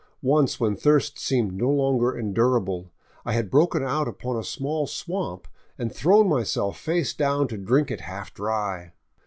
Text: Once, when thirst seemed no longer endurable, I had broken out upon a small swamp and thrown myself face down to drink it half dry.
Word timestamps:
Once, 0.23 0.59
when 0.59 0.75
thirst 0.75 1.19
seemed 1.19 1.51
no 1.53 1.69
longer 1.69 2.17
endurable, 2.17 2.91
I 3.23 3.33
had 3.33 3.51
broken 3.51 3.83
out 3.83 4.07
upon 4.07 4.35
a 4.35 4.43
small 4.43 4.87
swamp 4.87 5.47
and 5.77 5.93
thrown 5.93 6.27
myself 6.27 6.79
face 6.79 7.13
down 7.13 7.47
to 7.49 7.57
drink 7.59 7.91
it 7.91 8.01
half 8.01 8.33
dry. 8.33 8.93